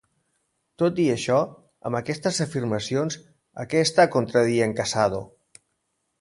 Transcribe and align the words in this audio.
Tot 0.81 1.01
i 1.03 1.03
això, 1.15 1.35
amb 1.89 1.99
aquestes 1.99 2.39
afirmacions, 2.47 3.19
a 3.65 3.67
què 3.75 3.83
està 3.89 4.07
contradient 4.17 4.75
Casado? 4.83 5.23